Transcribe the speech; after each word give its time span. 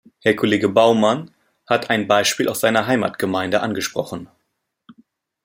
Herr 0.23 0.35
Kollege 0.35 0.67
Bouwman 0.67 1.29
hat 1.69 1.91
ein 1.91 2.07
Beispiel 2.07 2.49
aus 2.49 2.61
seiner 2.61 2.87
Heimatgemeinde 2.87 3.61
angesprochen. 3.61 4.27